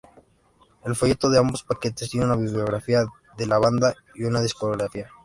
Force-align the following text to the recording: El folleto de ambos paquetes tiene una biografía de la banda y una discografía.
El 0.83 0.95
folleto 0.95 1.29
de 1.29 1.37
ambos 1.37 1.61
paquetes 1.61 2.09
tiene 2.09 2.25
una 2.25 2.35
biografía 2.35 3.05
de 3.37 3.45
la 3.45 3.59
banda 3.59 3.93
y 4.15 4.23
una 4.23 4.41
discografía. 4.41 5.11